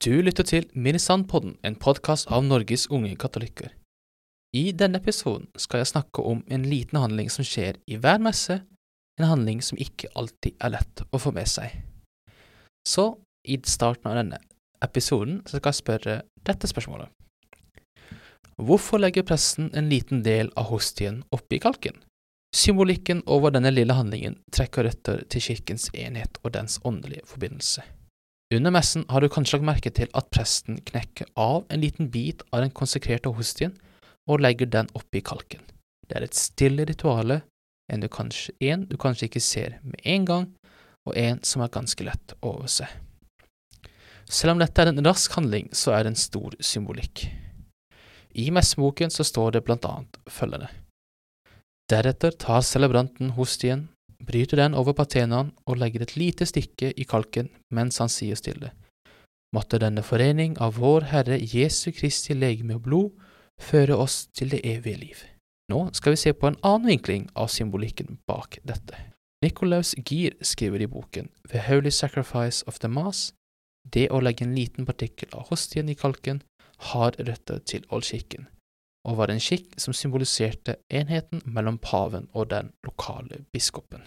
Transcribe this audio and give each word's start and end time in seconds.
Du 0.00 0.22
lytter 0.22 0.46
til 0.48 0.64
Minisandpodden, 0.72 1.58
en 1.60 1.74
podkast 1.76 2.30
av 2.32 2.40
Norges 2.46 2.86
unge 2.88 3.10
katolikker. 3.20 3.74
I 4.56 4.70
denne 4.72 4.96
episoden 4.96 5.50
skal 5.60 5.82
jeg 5.82 5.90
snakke 5.90 6.24
om 6.24 6.40
en 6.48 6.64
liten 6.64 6.96
handling 7.02 7.28
som 7.28 7.44
skjer 7.44 7.76
i 7.84 7.98
hver 8.00 8.16
messe, 8.24 8.62
en 9.20 9.28
handling 9.28 9.60
som 9.60 9.76
ikke 9.76 10.08
alltid 10.16 10.56
er 10.56 10.72
lett 10.78 11.04
å 11.04 11.20
få 11.20 11.34
med 11.36 11.52
seg. 11.52 11.76
Så 12.88 13.10
i 13.44 13.60
starten 13.60 14.08
av 14.08 14.16
denne 14.22 14.40
episoden 14.80 15.42
skal 15.44 15.68
jeg 15.68 15.80
spørre 15.82 16.16
dette 16.48 16.72
spørsmålet. 16.72 17.12
Hvorfor 18.56 19.04
legger 19.04 19.28
presten 19.28 19.68
en 19.76 19.92
liten 19.92 20.24
del 20.24 20.48
av 20.56 20.72
hostien 20.72 21.26
oppi 21.28 21.60
kalken? 21.60 22.00
Symbolikken 22.56 23.20
over 23.28 23.52
denne 23.52 23.76
lille 23.76 24.00
handlingen 24.00 24.40
trekker 24.48 24.88
røtter 24.88 25.26
til 25.28 25.50
kirkens 25.52 25.90
enhet 25.92 26.40
og 26.40 26.56
dens 26.56 26.80
åndelige 26.88 27.28
forbindelse. 27.28 27.84
Under 28.54 28.72
messen 28.74 29.04
har 29.08 29.22
du 29.22 29.28
kanskje 29.30 29.58
lagt 29.58 29.66
merke 29.68 29.90
til 29.94 30.08
at 30.18 30.30
presten 30.34 30.80
knekker 30.82 31.28
av 31.38 31.68
en 31.70 31.82
liten 31.84 32.08
bit 32.10 32.42
av 32.50 32.64
den 32.64 32.72
konsekrerte 32.74 33.30
hostien 33.36 33.76
og 34.26 34.42
legger 34.42 34.66
den 34.66 34.90
oppi 34.98 35.22
kalken. 35.22 35.62
Det 36.08 36.18
er 36.18 36.26
et 36.26 36.34
stille 36.34 36.82
rituale, 36.88 37.44
en 37.90 38.02
du 38.02 38.08
kanskje, 38.10 38.56
en 38.58 38.88
du 38.90 38.96
kanskje 38.98 39.28
ikke 39.28 39.42
ser 39.42 39.78
med 39.86 40.02
en 40.02 40.26
gang, 40.26 40.48
og 41.06 41.14
en 41.14 41.38
som 41.46 41.62
er 41.62 41.70
ganske 41.70 42.06
lett 42.06 42.34
å 42.40 42.56
overse. 42.56 42.88
Selv 44.26 44.56
om 44.56 44.62
dette 44.62 44.82
er 44.82 44.90
en 44.90 45.04
rask 45.06 45.30
handling, 45.38 45.70
så 45.70 45.94
er 45.94 46.04
det 46.04 46.12
en 46.12 46.18
stor 46.18 46.54
symbolikk. 46.58 47.28
I 48.34 48.50
messeboken 48.54 49.14
så 49.14 49.26
står 49.26 49.56
det 49.56 49.64
blant 49.66 49.86
annet 49.86 50.18
følgende. 50.30 50.70
Deretter 51.90 52.34
tar 52.38 52.66
celebranten 52.66 53.32
hostien, 53.38 53.88
bryter 54.26 54.60
den 54.60 54.76
over 54.78 54.94
patenaen 54.96 55.52
og 55.66 55.80
legger 55.80 56.04
et 56.04 56.16
lite 56.16 56.46
stikke 56.48 56.92
i 56.92 57.06
kalken 57.08 57.50
mens 57.74 57.98
han 58.02 58.12
sier 58.12 58.38
stille. 58.38 58.72
Måtte 59.54 59.80
denne 59.82 60.04
forening 60.06 60.56
av 60.62 60.76
vår 60.78 61.08
Herre 61.10 61.40
Jesu 61.40 61.90
Kristi 61.96 62.36
legeme 62.38 62.78
og 62.78 62.84
blod 62.86 63.26
føre 63.60 63.96
oss 63.98 64.28
til 64.36 64.52
det 64.54 64.62
evige 64.64 65.00
liv. 65.00 65.24
Nå 65.70 65.88
skal 65.94 66.14
vi 66.14 66.22
se 66.22 66.32
på 66.34 66.50
en 66.50 66.58
annen 66.66 66.90
vinkling 66.92 67.26
av 67.38 67.50
symbolikken 67.50 68.18
bak 68.26 68.58
dette. 68.66 68.96
Nicolaus 69.42 69.94
Gier 69.96 70.36
skriver 70.44 70.82
i 70.84 70.90
boken 70.90 71.30
The 71.48 71.62
Holy 71.66 71.90
Sacrifice 71.90 72.64
of 72.66 72.78
the 72.82 72.90
Mass 72.92 73.30
det 73.88 74.10
å 74.12 74.20
legge 74.20 74.44
en 74.44 74.54
liten 74.54 74.86
partikkel 74.86 75.30
av 75.32 75.48
hostien 75.48 75.88
i 75.88 75.96
kalken 75.96 76.42
har 76.92 77.16
røtter 77.18 77.60
til 77.64 77.86
oldkirken, 77.88 78.46
og 79.04 79.16
var 79.16 79.30
en 79.30 79.40
skikk 79.40 79.74
som 79.78 79.94
symboliserte 79.94 80.76
enheten 80.90 81.42
mellom 81.44 81.78
paven 81.78 82.28
og 82.32 82.50
den 82.50 82.72
lokale 82.84 83.44
biskopen. 83.52 84.02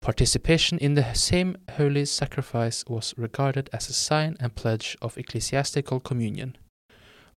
Participation 0.00 0.78
in 0.78 0.94
the 0.94 1.14
same 1.14 1.54
holy 1.76 2.04
sacrifice 2.04 2.84
was 2.88 3.14
regarded 3.18 3.68
as 3.72 3.88
a 3.88 3.92
sign 3.92 4.36
and 4.40 4.52
pledge 4.52 4.96
of 5.00 5.18
ecclesiastical 5.18 6.00
communion, 6.00 6.56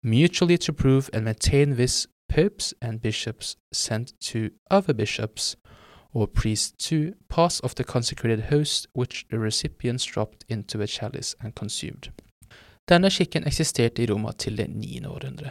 mutually 0.03 0.57
to 0.57 0.73
prove 0.73 1.09
and 1.13 1.23
maintain 1.23 1.75
this 1.75 2.07
popes 2.29 2.73
and 2.81 2.99
bishops 3.01 3.57
sent 3.71 4.13
to 4.21 4.49
other 4.69 4.93
bishops 4.93 5.57
or 6.13 6.27
priests 6.27 6.89
to 6.89 7.13
pass 7.29 7.59
of 7.59 7.75
the 7.75 7.83
consecrated 7.83 8.39
host 8.51 8.87
which 8.93 9.25
the 9.29 9.39
recipients 9.39 10.05
dropped 10.05 10.45
into 10.49 10.81
a 10.81 10.87
chalice 10.87 11.35
and 11.41 11.55
consumed. 11.55 12.11
Denne 12.89 13.09
skikken 13.09 13.47
eksisterte 13.47 14.03
i 14.03 14.05
Roma 14.11 14.31
til 14.31 14.57
det 14.57 14.69
niende 14.69 15.09
århundre. 15.09 15.49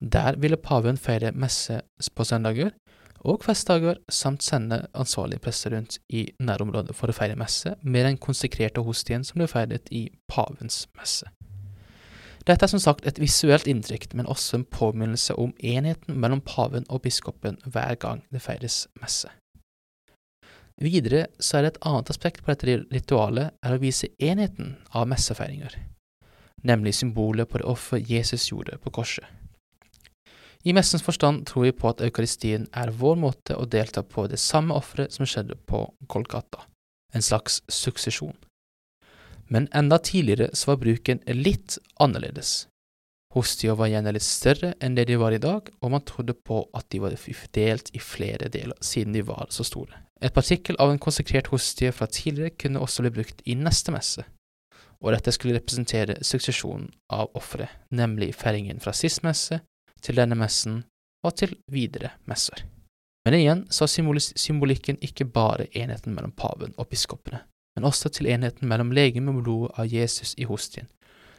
Der 0.00 0.36
ville 0.40 0.56
paven 0.56 0.96
feire 0.96 1.32
messe 1.32 1.82
på 2.16 2.24
søndager 2.24 2.70
og 3.20 3.42
festdager, 3.44 3.98
samt 4.08 4.42
sende 4.42 4.86
ansvarlige 4.94 5.42
prester 5.44 5.74
rundt 5.76 5.98
i 6.08 6.30
nærområdet 6.40 6.96
for 6.96 7.12
å 7.12 7.16
feire 7.16 7.36
messe 7.36 7.74
med 7.82 8.06
den 8.08 8.16
konsekrerte 8.16 8.80
hostien 8.80 9.24
som 9.24 9.40
ble 9.40 9.48
feiret 9.50 9.92
i 9.92 10.06
pavens 10.28 10.86
messe. 10.96 11.28
Dette 12.48 12.64
er 12.64 12.72
som 12.72 12.80
sagt 12.80 13.04
et 13.04 13.20
visuelt 13.20 13.68
inntrykk, 13.68 14.14
men 14.16 14.26
også 14.26 14.56
en 14.56 14.64
påminnelse 14.64 15.36
om 15.36 15.52
enheten 15.60 16.16
mellom 16.16 16.40
paven 16.40 16.86
og 16.88 17.02
biskopen 17.04 17.60
hver 17.66 17.98
gang 18.00 18.24
det 18.32 18.40
feires 18.40 18.86
messe. 19.02 19.28
Videre 20.80 21.26
så 21.36 21.58
er 21.58 21.66
det 21.66 21.74
et 21.74 21.82
annet 21.90 22.08
aspekt 22.08 22.40
på 22.40 22.54
dette 22.54 22.78
ritualet 22.88 23.52
er 23.60 23.76
å 23.76 23.82
vise 23.82 24.08
enheten 24.16 24.78
av 24.96 25.10
messefeiringer, 25.12 25.76
nemlig 26.64 26.94
symbolet 26.96 27.52
på 27.52 27.60
det 27.60 27.68
offer 27.68 28.00
Jesus 28.00 28.48
gjorde 28.48 28.80
på 28.80 28.94
korset. 28.96 29.28
I 30.64 30.72
messens 30.76 31.02
forstand 31.02 31.46
tror 31.46 31.64
vi 31.64 31.72
på 31.72 31.88
at 31.88 32.02
eukaristien 32.04 32.66
er 32.76 32.92
vår 32.92 33.16
måte 33.16 33.56
å 33.56 33.64
delta 33.64 34.02
på 34.04 34.26
det 34.28 34.36
samme 34.40 34.76
offeret 34.76 35.14
som 35.14 35.28
skjedde 35.28 35.56
på 35.70 35.86
Kolkata, 36.12 36.66
en 37.16 37.24
slags 37.24 37.62
suksesjon. 37.68 38.36
Men 39.48 39.70
enda 39.74 39.98
tidligere 39.98 40.50
så 40.52 40.72
var 40.72 40.82
bruken 40.82 41.22
litt 41.26 41.78
annerledes. 41.98 42.66
Hostia 43.34 43.74
var 43.78 43.88
gjerne 43.88 44.12
litt 44.12 44.26
større 44.26 44.74
enn 44.82 44.98
det 44.98 45.06
de 45.08 45.16
var 45.18 45.32
i 45.32 45.40
dag, 45.40 45.70
og 45.80 45.94
man 45.94 46.04
trodde 46.04 46.34
på 46.34 46.60
at 46.76 46.90
de 46.92 47.00
var 47.00 47.16
delt 47.56 47.90
i 47.96 48.02
flere 48.02 48.50
deler, 48.52 48.76
siden 48.82 49.14
de 49.16 49.22
var 49.24 49.48
så 49.54 49.64
store. 49.64 50.02
Et 50.20 50.34
partikkel 50.34 50.76
av 50.82 50.92
en 50.92 51.00
konsekrert 51.00 51.48
hostie 51.54 51.92
fra 51.94 52.06
tidligere 52.10 52.52
kunne 52.58 52.82
også 52.84 53.06
bli 53.06 53.14
brukt 53.16 53.40
i 53.48 53.56
neste 53.56 53.94
messe, 53.94 54.26
og 55.00 55.14
dette 55.14 55.32
skulle 55.32 55.56
representere 55.56 56.18
suksesjonen 56.20 56.90
av 57.08 57.30
offeret, 57.38 57.70
nemlig 57.88 58.34
feiringen 58.36 58.82
fra 58.82 58.92
sist 58.92 59.24
messe 59.24 59.62
til 60.02 60.20
denne 60.20 60.38
messen 60.38 60.82
og 61.26 61.36
til 61.36 61.56
videre 61.72 62.14
messer. 62.30 62.64
Men 63.24 63.36
igjen 63.36 63.66
så 63.72 63.84
er 63.84 64.20
symbolikken 64.40 64.98
ikke 65.04 65.24
bare 65.28 65.68
enheten 65.76 66.14
mellom 66.16 66.32
paven 66.32 66.72
og 66.78 66.88
biskopene, 66.88 67.42
men 67.76 67.84
også 67.84 68.08
til 68.08 68.30
enheten 68.32 68.68
mellom 68.68 68.92
legeme 68.96 69.34
og 69.34 69.42
blodet 69.44 69.74
av 69.78 69.92
Jesus 69.92 70.34
i 70.38 70.48
hostien, 70.48 70.88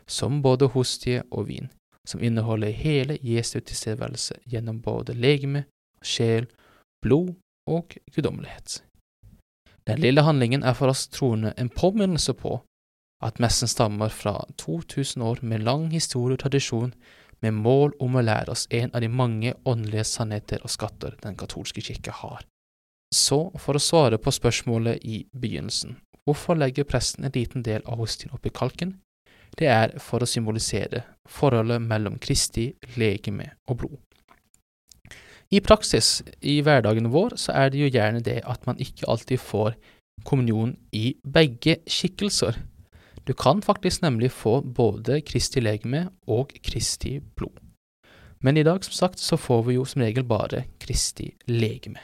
som 0.07 0.41
både 0.45 0.69
hostie 0.75 1.23
og 1.31 1.47
vin, 1.50 1.71
som 2.07 2.21
inneholder 2.21 2.69
hele 2.69 3.17
Jesu 3.21 3.59
tilstedeværelse 3.59 4.38
gjennom 4.45 4.81
både 4.81 5.17
legeme, 5.17 5.66
sjel, 6.03 6.47
blod 7.01 7.33
og 7.69 7.97
guddommelighet. 8.13 8.83
Den 9.88 10.00
lille 10.00 10.21
handlingen 10.21 10.63
er 10.63 10.73
for 10.77 10.94
oss 10.94 11.07
troende 11.07 11.53
en 11.57 11.69
påminnelse 11.69 12.33
på 12.38 12.59
at 13.25 13.39
messen 13.41 13.69
stammer 13.69 14.09
fra 14.09 14.45
2000 14.57 15.23
år 15.23 15.41
med 15.41 15.66
lang 15.66 15.89
historie 15.91 16.38
og 16.38 16.44
tradisjon 16.45 16.94
med 17.41 17.57
mål 17.57 17.96
om 18.00 18.16
å 18.16 18.24
lære 18.25 18.53
oss 18.53 18.68
en 18.69 18.91
av 18.94 19.02
de 19.02 19.09
mange 19.09 19.53
åndelige 19.66 20.06
sannheter 20.07 20.62
og 20.63 20.74
skatter 20.74 21.18
den 21.24 21.38
katolske 21.40 21.81
kirke 21.81 22.13
har. 22.22 22.46
Så, 23.12 23.50
for 23.59 23.75
å 23.75 23.84
svare 23.84 24.19
på 24.22 24.31
spørsmålet 24.31 25.03
i 25.03 25.24
begynnelsen, 25.34 25.97
hvorfor 26.24 26.59
legger 26.59 26.88
presten 26.88 27.25
en 27.28 27.34
liten 27.35 27.66
del 27.66 27.84
av 27.85 28.00
hostien 28.00 28.31
oppi 28.35 28.53
kalken? 28.53 28.96
Det 29.57 29.68
er 29.68 29.97
for 30.00 30.24
å 30.24 30.30
symbolisere 30.30 31.03
forholdet 31.28 31.84
mellom 31.84 32.16
Kristi 32.24 32.69
legeme 32.96 33.50
og 33.68 33.81
blod. 33.84 34.00
I 35.51 35.59
praksis, 35.59 36.22
i 36.47 36.62
hverdagen 36.63 37.09
vår, 37.12 37.35
så 37.35 37.51
er 37.59 37.74
det 37.74 37.81
jo 37.81 37.90
gjerne 37.91 38.24
det 38.24 38.38
at 38.47 38.63
man 38.69 38.80
ikke 38.80 39.09
alltid 39.12 39.41
får 39.44 39.75
kommunion 40.24 40.78
i 40.96 41.18
begge 41.28 41.81
skikkelser. 41.90 42.56
Du 43.27 43.33
kan 43.33 43.61
faktisk 43.61 44.01
nemlig 44.01 44.31
få 44.31 44.61
både 44.61 45.21
Kristi 45.21 45.61
legeme 45.61 46.07
og 46.27 46.53
Kristi 46.63 47.19
blod. 47.19 47.59
Men 48.41 48.57
i 48.57 48.63
dag, 48.63 48.83
som 48.83 48.93
sagt, 48.93 49.19
så 49.19 49.37
får 49.37 49.63
vi 49.67 49.75
jo 49.75 49.85
som 49.85 50.01
regel 50.01 50.25
bare 50.25 50.63
Kristi 50.81 51.29
legeme. 51.47 51.99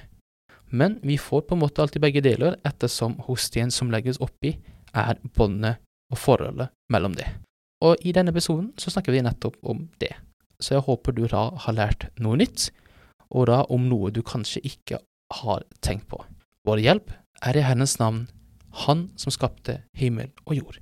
Men 0.69 0.99
vi 1.01 1.17
får 1.17 1.41
på 1.41 1.55
en 1.55 1.63
måte 1.63 1.81
alltid 1.81 2.01
begge 2.01 2.21
deler, 2.21 2.59
ettersom 2.67 3.17
hostien 3.25 3.71
som 3.71 3.91
legges 3.91 4.21
oppi, 4.21 4.57
er 4.93 5.17
båndet 5.37 5.81
og 6.11 6.21
forholdet 6.21 6.69
mellom 6.93 7.15
det. 7.17 7.27
Og 7.81 7.97
i 8.05 8.13
denne 8.13 8.33
episoden 8.33 8.71
så 8.77 8.93
snakker 8.93 9.15
vi 9.15 9.23
nettopp 9.25 9.57
om 9.61 9.87
det. 10.01 10.13
Så 10.61 10.77
jeg 10.77 10.85
håper 10.85 11.13
du 11.13 11.25
da 11.29 11.49
har 11.65 11.77
lært 11.77 12.09
noe 12.21 12.37
nytt, 12.37 12.69
og 13.29 13.49
da 13.49 13.63
om 13.73 13.89
noe 13.89 14.11
du 14.13 14.21
kanskje 14.25 14.61
ikke 14.65 15.01
har 15.41 15.65
tenkt 15.81 16.07
på. 16.09 16.21
Vår 16.67 16.81
hjelp 16.83 17.13
er 17.45 17.57
i 17.57 17.65
Herrens 17.65 17.97
navn, 17.99 18.27
Han 18.85 19.07
som 19.17 19.33
skapte 19.33 19.81
himmel 19.97 20.29
og 20.45 20.53
jord. 20.53 20.77